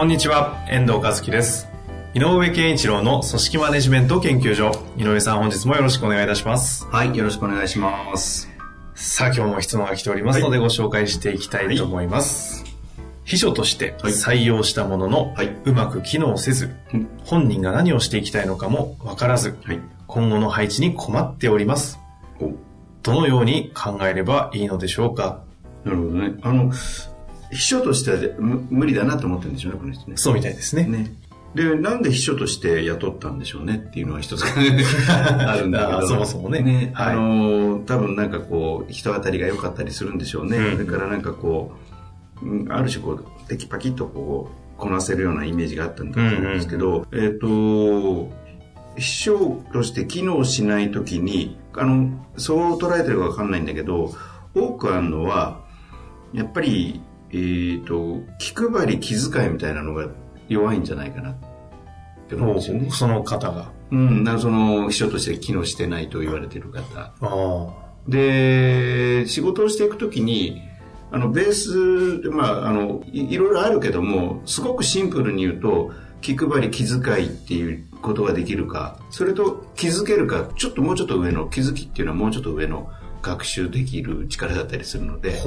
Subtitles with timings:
[0.00, 1.68] こんにちは、遠藤和樹です。
[2.14, 4.72] 井上健一郎の組織マネジメント研究所。
[4.96, 6.86] 井上さん、本日もよろしくお願いいたします。
[6.86, 8.48] はい、よろしくお願いします。
[8.94, 12.64] さあ、今日も質問が来ておりますので、ご紹介していきたいと思います。
[13.24, 19.80] 秘書としてはい採用したものの、はいうまく機能せず、うん本人が何をしていきたいのかもわからず、はい。
[20.06, 22.00] 今後の配置に困っております。
[22.40, 22.52] お
[23.02, 25.42] どのように考えればいいのでしょうか？
[25.84, 26.32] なるほどね。
[26.40, 26.72] あの、
[27.50, 30.16] 秘書としてはむ無理だなと思ってるんでしょうね、この人ね。
[30.16, 30.84] そうみたいですね。
[30.84, 31.12] ね。
[31.54, 36.08] で、なんで秘書として雇ったんでしょうねっていうのは一つ あるんだけど。
[36.08, 40.58] そもそもねはいあのー、多分なんかこう、人当たりが良かったりするんでしょうね。
[40.58, 41.72] うんだからなんかこ
[42.42, 48.30] う、うんある種こう、テキパキッとこう、こなせるようなイメージがあったんだと思うんですけど、えっ、と、
[48.96, 54.12] 秘書として機能しないときに、あの、そう捉えてるかわかんないんだけど、
[54.54, 55.60] 多くあるのは、
[56.32, 57.00] やっぱり、
[57.32, 60.08] えっ、と、気配り、気遣いみたいなのが
[60.48, 61.36] 弱いんじゃないかなっ
[62.28, 62.90] て思うんですよね。
[62.90, 63.72] その方が。
[63.92, 67.12] うん、だからその秘書として機能してないと言われてる方。
[68.08, 70.62] で、仕事をしていくときに、
[71.12, 82.90] あの、ベースで、まあ、あのい、いろいろあるけども、すごくシンプルに言うと、気配り、気遣いっていうことができるか、それと気づけるか、ちょっともうちょっと上の、気づきっていうのはもうちょっと上の
[83.22, 85.38] 学習できる力だったりするので。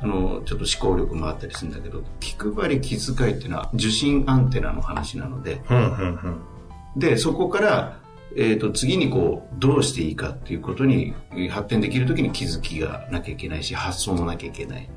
[0.00, 5.60] あの、ちょっと思考力もあったりするんだけど、気配り、気遣いっていうのは受信アンテナの話なので。
[6.96, 8.00] で、そこから、
[8.36, 14.88] えっ、と、次にこう、どうしていいかっていうことにえー発展できるときに気づきがなきゃいけないし、発想もなきゃいけない。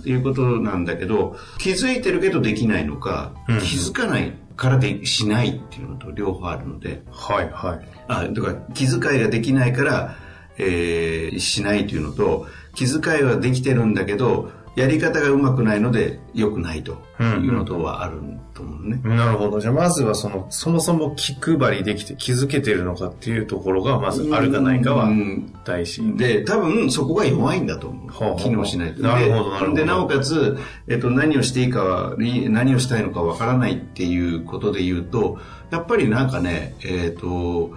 [0.00, 7.88] っていうことなんだけど、気づいてるけどできないのか、うん気づかないからでしないっていうのと両方あるので、はいはい。
[8.08, 10.16] あ、だから気遣いができないから、
[10.58, 18.20] えーしないというのと、気遣いはできてるんだけど、やり方がうまくないので良くないというのとはある
[18.54, 19.00] と思うね。
[19.04, 19.60] なるほど。
[19.60, 26.02] じゃあまずはその、そもそも気配りできて気づけてるのかっていうところが、まずあるかないかはうん大事。
[26.16, 28.10] で、多分そこが弱いんだと思う。
[28.10, 29.02] ほうほうほう機能しないと。
[29.02, 35.38] なるほどなるほどで、でなおかつ、えっと、何をしていいかは、い何をしたいのかわからないっていうことで言うと、
[35.70, 37.70] やっぱりなんかね、えっと、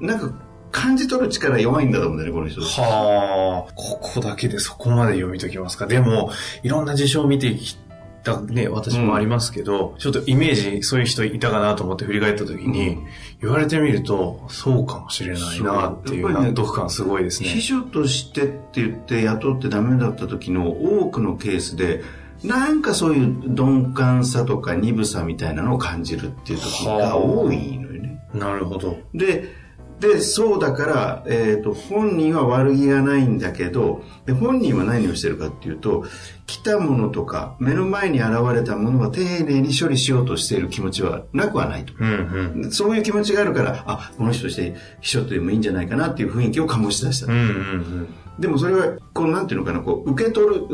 [0.00, 0.32] なんか
[0.70, 2.60] 感じ取る力弱いんだと思うんだよね、この人。
[2.60, 5.86] はあ、ここだけでそこまで読み解きますか。
[5.86, 6.30] でも、
[6.62, 7.76] いろんな事象を見てき
[8.22, 12.98] たね、私もありますけど、ちょっとイメージ、そういう人いたかなと思って振り返った時に、
[13.40, 17.48] 言われてみると、そうかもしれないなっていう納得感すごいですね。
[17.48, 22.02] 秘書としてって言って雇ってダメだった時の多くのケースで、
[22.44, 28.22] なんかそういう鈍感さとか鈍さみたいなのを感じるっていう時が多いのよね。
[28.34, 28.96] なるほど。
[29.14, 29.59] で、
[30.00, 36.04] で、そうだから、えっ、と、本人は悪気がないんだけど、で、本人は何をしてるかっていうと、
[36.46, 41.92] 来たものとか、目の前に現れたものは丁寧に処理しようとしている気持ちはなくはないと。
[41.98, 42.72] うんうん。
[42.72, 47.26] そういう気持ちがあるから、あ、この人として秘書とでもいいんじゃないかなっていう雰囲気を醸し出した。
[47.30, 48.08] うんうんうん。
[48.38, 50.64] でもそれは、こう、なんていうのかな、こう、受け取る、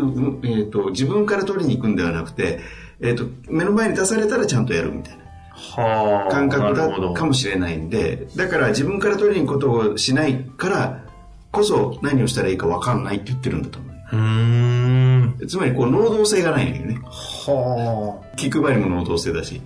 [0.44, 2.60] えっ、と、自分から取りに行くんではなくて、
[3.00, 5.25] えっ、と、目の前に出されたらちゃんとやるみたいな。
[5.56, 6.31] はあ。
[6.31, 11.05] 感覚だかもしれないんで、だから自分から取りに行くことをしないから
[11.50, 13.97] こそ何をしたらいいか分かんないって言ってるんだと思う。
[14.12, 15.49] うーん。
[15.49, 16.99] つまりこう能動性がないんだよね。
[17.03, 19.62] は気配りも能動性だし、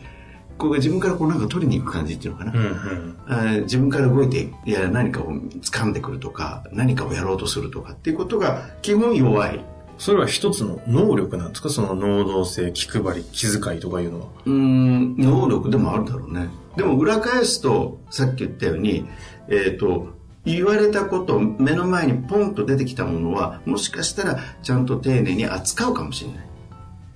[0.56, 2.52] こう自分からこうなんか取りに行く感じっていうのかな。
[2.52, 2.54] あ。
[2.54, 3.62] うんうん。
[3.62, 9.64] 自分から動いて、いや何かを掴んでくるとか、何かをやろうとするとかっていうことが基本弱い。
[10.00, 11.68] それは一つの能力なんですか？
[11.68, 14.26] その能動性、気配り、気遣いとかいうのは。
[14.46, 16.48] うーん、能力でもあるだろうね。
[16.76, 19.06] でも裏返すと、さっき言ったように、
[19.48, 20.08] えっ、と、
[20.46, 26.46] 言われたこと、目の前にポンと出てきたものは、もしかしたらちゃんと丁寧に扱うかもしれない。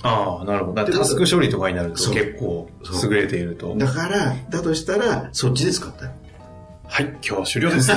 [0.03, 0.85] ああ、なるほど。
[0.85, 2.69] タスク処理とかになると結構
[3.03, 3.75] 優れていると。
[3.79, 6.11] だから、だとしたら、そっちで使った。
[6.87, 7.93] はい、今日は終了です。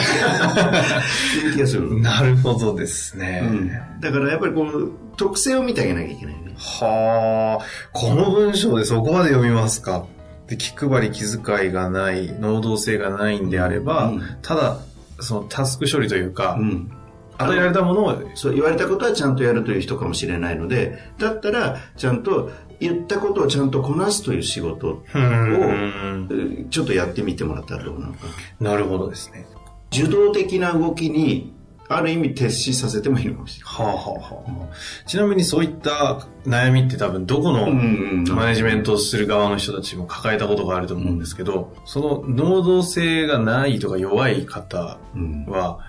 [2.01, 3.41] なるほどですね。
[3.43, 3.69] うん。
[3.99, 6.55] だからやっぱりこう、特性を見てあげなきゃいけないね。
[6.57, 10.05] はあ、この文章でそこまで読みますか。
[10.47, 14.79] で、気配り、気遣いがない、能動性がないんであれば、うんただ、
[15.19, 16.91] そのタスク処理というか、うん。
[17.37, 28.19] 与えられたものを、そう言われたことはちゃんとやるという人かもしれないので、だったら、ちゃんと、言ったことをちゃんとこなすという仕事を、うんちょっとやってみてもらったらどうなのか。
[28.59, 29.47] なるほどですね。
[29.91, 31.53] 受動的な動きに、
[31.89, 33.73] ある意味徹しさせてもいいのかもしれない。
[33.87, 35.07] はあはあはあ。
[35.07, 37.71] ちなみにそういった悩みって多分どこの
[38.35, 45.79] マネジメントをする側の人たちも抱えたことがあると思うんですけど、その能動性がないとか弱い方うんは、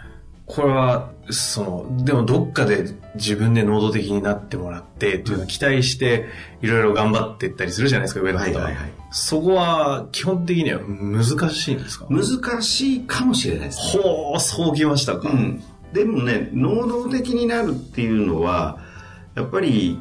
[0.49, 2.87] これは、その、でもどっかで
[3.17, 6.25] 自分で能動的になってもらってっていうのを期待して、
[6.63, 8.65] いろいろ頑張っていったりするじゃないですか、上の方は。
[8.65, 8.93] はいはいはい。
[9.11, 12.07] そこは基本的には難しいんですか？
[12.11, 14.03] 難しいかもしれないですね。
[14.03, 15.29] ほう、そうきましたか。
[15.29, 15.63] うん。
[15.93, 18.79] でもね、能動的になるっていうのは、
[19.35, 19.99] やっぱり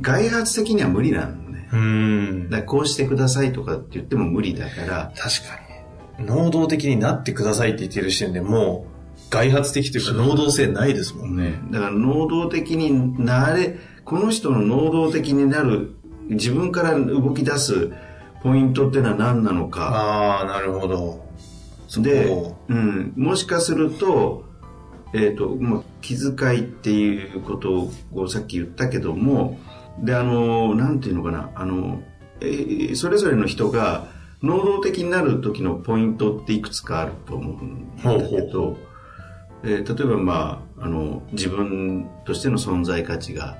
[0.00, 1.68] 外発的には無理なのね。
[1.72, 2.50] うん。
[2.50, 5.60] だこうしてくださいとかって言っても無理だから、確か
[6.18, 6.26] に。
[6.26, 8.91] 能動的になってくださいって言ってる時点でもう、
[9.32, 11.58] 外発的というか能動性ないですもんね。
[11.70, 15.94] だから能動的になれ、この人の能動的になる、
[16.28, 17.90] 自分から動き出す
[18.42, 19.88] ポイントっていうのは何なのか。
[19.88, 21.24] ああ、なるほど。
[22.02, 24.44] でそ、うん、もしかすると、
[25.14, 29.58] えっ、と、まあ、気遣いっていうことをさっき言ったけども、
[30.02, 32.02] で、あの、なんていうのかな、あの、
[32.40, 34.08] えーそれぞれの人が
[34.42, 38.82] 能動的になる時のポイントっていくつかあると思うんだけど、ほうほ
[39.64, 43.56] えー例えばまあ、あの、自分としての存在価値が、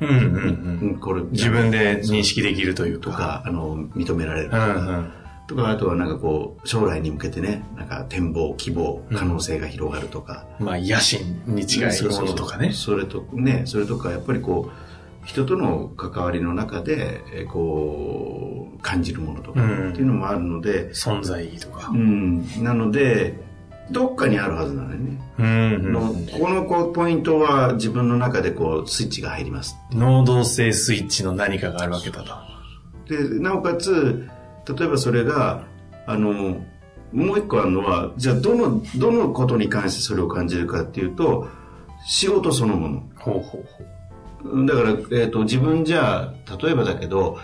[0.00, 0.18] うんうんう。
[0.18, 3.10] うんんこれ、自分で認識できるというか。
[3.10, 5.12] とか、あの、認められるとうんうか、ん。
[5.48, 12.72] とか、あとはなんかこう、将来に向けてね、なんか展望、希望、可能性が広がるとか、まあ、野心に近いものとかね。
[12.72, 21.96] それとね、それとか、やっぱりこう、人との関わりの中で、えーこう、感じるものとかうんっていうのもあるので、存在意義とかう。
[21.96, 23.47] ん、なので、
[23.90, 25.18] どっかにあるはずなのよね。
[25.38, 26.00] うんうんの
[26.38, 29.76] このこうポイントは自分の中でこうスイッチが入ります。
[29.92, 32.48] 能動性スイッチの何かがあるわけだと。
[33.08, 34.28] で、なおかつ、
[34.68, 35.64] 例えばそれが、
[36.06, 36.62] あの、
[37.12, 41.48] もう一個あるのは、じゃあどの、どのことに関してそれを感じるかっていうと、
[42.06, 43.02] 仕事そのもの。
[43.16, 43.66] ほうほう
[44.42, 44.66] ほう。
[44.66, 44.90] だから、
[45.20, 47.38] えっ、と、自分じゃあ、例えばだけど、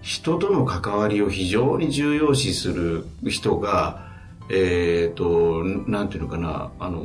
[0.00, 4.07] 人との関わりを非常に重要視する人が、
[4.50, 7.02] えっ、と、なんていうのかな、あの、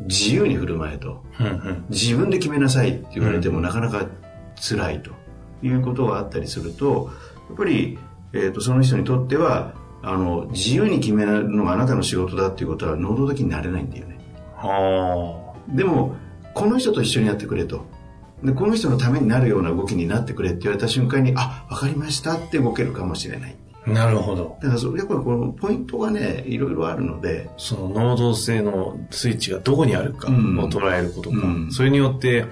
[0.00, 1.22] 自由に振る舞えと。
[1.40, 1.84] うんうん。
[1.90, 4.06] 自分で決めなさいって言われてもなかなか
[4.60, 5.10] 辛いと
[5.62, 7.10] いうことがあったりすると、
[7.48, 7.98] やっぱり、
[8.32, 14.18] えー、とその人にとっては、あの、自由に決めるのがあなたの仕事だっていうことは能動的になれないんだよね。
[14.54, 16.14] はでも、
[16.54, 17.84] この人と一緒にやってくれと。
[18.42, 23.56] で、この人のためになるような動きになってくれって言われた瞬間に、あ、わかりましたって動けるかもしれない。
[23.86, 23.90] あ。
[23.90, 24.58] なるほど。
[24.60, 32.46] だからそ、やっぱりこのポイントがね、いろいろあるので、その能動性のスイッチがどこにあるかをうん捉えることか、うんそれによって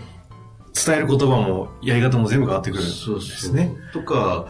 [0.74, 3.72] 伝える言葉もやり方も全部変わってくるんですね。
[3.92, 4.46] とか、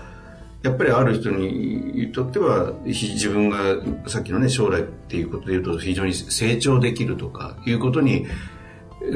[0.63, 3.77] やっぱりある人にとっては、ひ自分が
[4.07, 8.29] さっきのね、将来っていうことで言うと非常に成長できるとかいうことに、え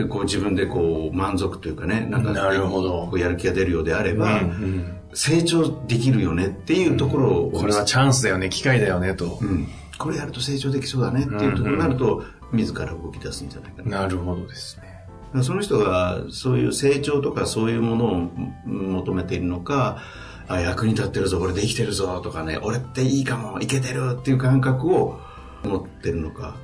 [0.09, 9.45] こう自分でこう満足というかね、なんかなるほどこうやる気が出るようであれうんば、うん成長できるよねっていうところを、これはチャンスだよね、機会だよねとう。
[9.45, 14.03] ん、これやると成長できそうだねっていうところになると、自ら動き出すんじゃないかな。
[14.03, 15.43] なるほどですね。
[15.43, 18.31] その人がそういう成長とかそういうものを
[18.67, 19.99] 求めているのか、
[20.47, 25.21] あ役に立ってるぞ、俺できてるぞとかね、俺っていいかも、いけてるっていう感覚を
[25.65, 26.57] 持ってるのか。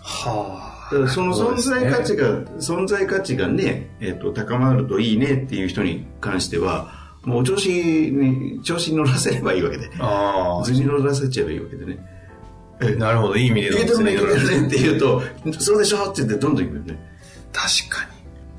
[0.00, 0.75] は
[1.08, 6.92] その存在価値が、存在価値がね、えっ、と、高まるといいねっていう人に関しては、
[7.24, 9.90] もう調子に、調子に乗らせればいいわけで。
[9.98, 11.98] あ図に乗らせちゃえばいいわけでね。
[12.98, 15.22] なるほど、いい意味でいけてるね、いけて確るねって言うと、
[15.58, 17.16] そうでしょって言ってどんどんいくよね。
[17.88, 18.08] か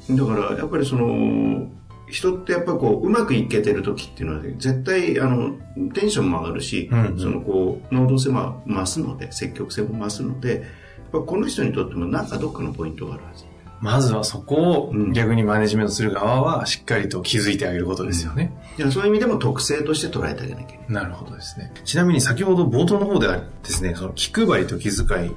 [0.09, 1.67] だからやっぱりその
[2.09, 5.55] 人ってやっぱこううまくいけてる時っていうのは絶対あの
[5.93, 10.63] テンションも上がるし、うんうんそのこう能動性も増すので積極性も増すので
[11.11, 13.49] この人にとってもなんかどっかのポイントがあるはずに。
[13.79, 18.51] まずはそこをうん逆にマネジメントする側はしっかりと気づいてあげることですよね。
[18.77, 21.71] いやそういう意味でも特性として捉えてあげなきゃいけないなるほどですね。
[21.85, 25.31] ちなみに先ほど冒頭の方ではですね、その気配りと気遣い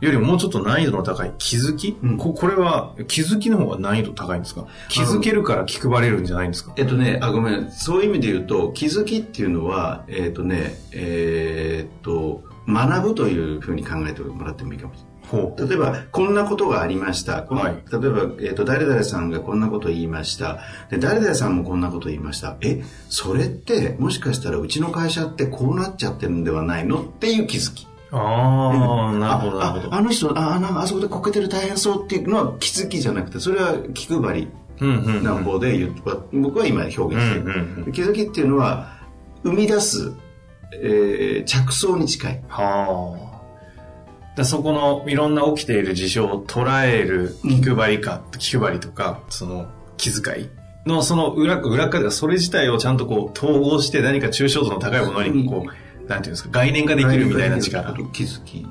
[0.00, 4.66] よりももうちょっと難易度の高い気づき、うんここれは気づきの方が難易度高いんですか？
[4.88, 6.74] 気づけるから気配れるんじゃないんですか？
[6.76, 7.70] えっとね、あ、ごめん。
[7.72, 11.63] そういう意味で言うと、気づきっていうのは、えっとね、えー
[12.74, 15.14] 学ぶというふうに考えてもらってもいいかもしれない。
[15.68, 17.42] 例えば、こんなことがありました。
[17.42, 20.58] このはい例えば、えっ、と、誰々さんがこんなことを言いました。
[20.90, 22.56] で、誰々さんもこんなことを言いました。
[22.60, 27.86] え、それって、もしかしたらうちの会社ってこうなっちゃってるんではないのっていう気づき。
[28.10, 29.94] ああ、なるほど、なるほど。
[29.94, 34.48] あの人、あ、なんかあそこでこけてる大変そうっていうのは気づきじゃなくて、それは気配り
[35.22, 35.94] な方で言う、
[36.32, 38.98] 僕は今表現してる、気づきっていうのは
[39.42, 40.12] 生み出す、
[40.72, 43.34] えー、着想に近いはあ
[44.36, 50.50] だそこのいろんな起きている事象を捉える気配りか、うん、気配りとか、その気遣い
[50.86, 57.94] のその裏、裏側でそれ自体をちゃんとこう統合して何か抽象度の高いものにこう、うん、なんていうんですか、概念化できるみたいな力。
[58.12, 58.66] 気づき。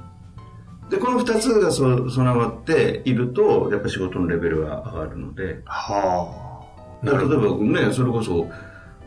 [0.89, 5.61] で、この二つがそ備わっていると、やっぱ仕事のレベルが上がるので。
[5.65, 6.29] は
[7.01, 7.05] あ。
[7.05, 8.47] 例えばね、それこそ、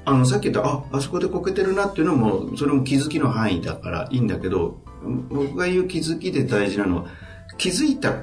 [0.07, 4.81] あの、さっき言った、あ、あそこでこけてるなっていうのも、それも気づきの範囲だからいいんだけど、
[5.29, 7.07] 僕が言う気づきで大事なのは、
[7.59, 8.15] 気づいた、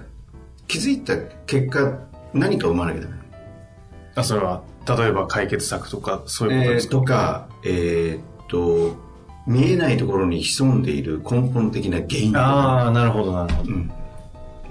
[0.65, 1.99] 気づいた結果、
[2.33, 3.15] 何か生まなきゃダメ。
[4.15, 8.95] あ、それは、例えば解決策とか、そういうことですか、えー、とか、えー、っと、
[9.45, 13.73] 見えないところに潜んでいる根本的な原因ああ、なるほど、なるほど。
[13.73, 13.91] うん、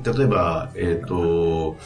[0.02, 1.76] 例えば、えー、っと、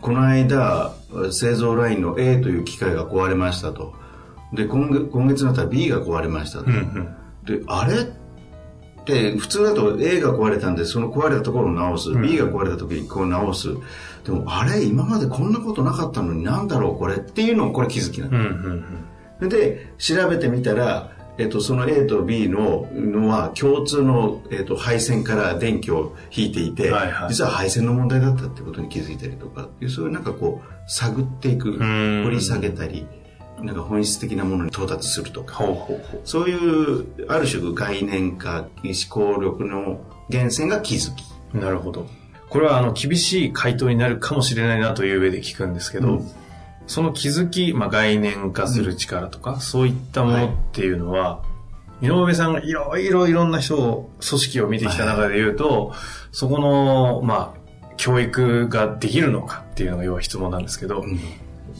[0.00, 0.94] この間、
[1.32, 3.98] 製造ラインの A という機械が壊れましたと。
[4.52, 6.66] で、今月今月になったら B が壊れましたと。
[6.66, 13.68] うんうん、で、あれって普通だと A が壊れたんでその壊れたところを直す、うん、B が壊れた時にこう直す。
[14.24, 19.04] でもあれ今までこんなことなかったのになんだろうこれっていうのをこれ気づきなんだ、うんうん
[19.40, 33.06] うん、で調べてみたらえっと、その A と B ののは共通の、えっと、配線から電気を引いていて、はいはい、実は配線の問題だったってことに気づいたりとかそういうなんかこう探っていく掘り下げたり
[33.62, 35.62] なんか本質的なものに到達するとか、
[36.24, 41.24] そういうある種概念化思考力の源泉が気づき。
[41.54, 42.06] なるほど。
[42.48, 46.30] これはあの厳しい回答になるかもしれないなという上で聞くんですけど、うん、
[46.88, 51.42] その気づき、まあ、概念化する力とか、うん、そういったものっていうのは、は
[52.02, 55.98] い、井上さんがいろいろいろんな人を組織を見てきた中で言うと、はい、
[56.32, 57.60] そこのまあ
[57.96, 61.20] 教育ができるのかっていうのが要は質問なんですけど、うん、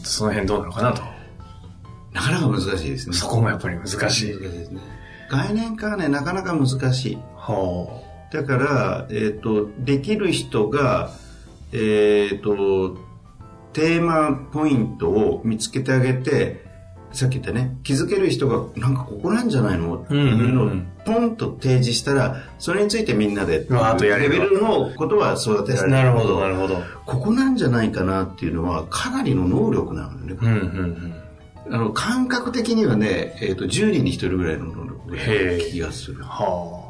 [0.04, 1.02] その辺どうなのかなと。
[2.12, 3.14] なかなか難しいですね。
[3.14, 3.98] そこもやっぱり難しい。
[3.98, 4.80] 難しいですね。
[5.30, 7.18] 概念化はね、なかなか難しい。
[7.36, 11.12] はあ、だから、えっ、ー、と、できる人が、
[11.72, 12.98] えっ、ー、と、
[13.72, 16.68] テーマポイントを見つけてあげて、
[17.12, 20.70] さっき言ったね、気づける人が、なんかここなんじゃないのっていうのを、
[21.04, 23.66] ポンと提示したら、それについてみんなで、
[24.18, 25.90] レベルのことは育てられる。
[25.90, 26.82] なるほど、なるほど。
[27.06, 30.36] ここなんじゃないかなっていうのは、かなりの能力なのよね。
[30.40, 31.14] うんうんうん
[31.70, 36.22] あの感覚的にはね、えーと、10人に1人ぐらいの能力気がする。
[36.24, 36.84] は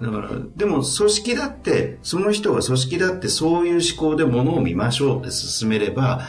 [0.00, 6.22] あ、だから、でも組織だって、その人が組織だってそういう思考でものを見ましょうって進めれば、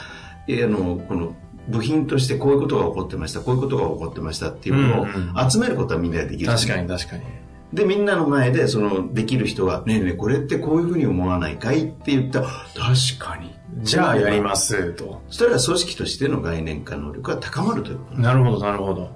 [0.47, 1.35] えー、あの、この
[1.67, 7.23] 部品としてこういうことが起こってました、こういうことが起こってましたっていうのを集めることはみんなでできる、確かに確かに。
[7.73, 13.56] で、みんなの前で、その、できる人が、ねえねえ、これってこういうふうに思わないかいって言ったら、確かに。
[13.83, 15.21] じゃあやりますと。
[15.27, 19.15] そしたら組織としての概念化能力が高まるということなるほど、なるほど。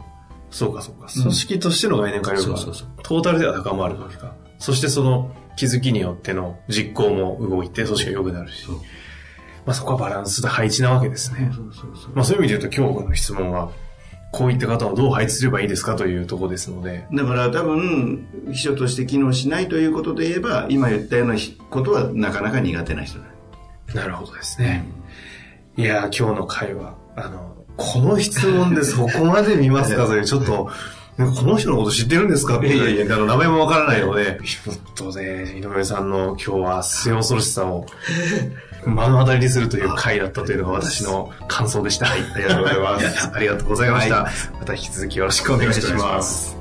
[0.50, 1.08] そうか、そうか。
[1.12, 2.58] 組織としての概念化力が、
[3.04, 4.36] トータルでは高まるわけか。
[4.60, 8.68] そしてその気づきによっての実行も動いて、組織が良くなるし。
[9.66, 11.52] まあそこはバランスで配置なわけですね。
[12.14, 13.72] まあそういう意味で言うと今日の質問は、
[14.32, 17.06] こういった方をどう配置すればいいですかというところですので。
[17.12, 21.36] だから多分、秘書として機能しないということで言えば、今言ったような
[21.70, 23.26] ことはなかなか苦手な人だ。
[23.94, 24.86] なるほどですね。
[25.78, 30.70] いや今日の会話、あの、この質問でそこ まで見ますかという、ちょっと、
[31.18, 37.86] この人のこと知ってるんですかっていう、あの、名前もわからないので、ちょっとね、井上さんの今日は末恐ろしさを
[38.86, 42.08] 目の当たりにするという回だったというのが私の感想でした。
[42.08, 43.32] はい、ありがとうございます。
[43.34, 44.32] ありがとうございました。
[44.60, 46.61] また引き続きよろしくお願いします。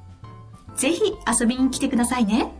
[0.75, 1.01] ぜひ
[1.39, 2.51] 遊びに来てくださいね。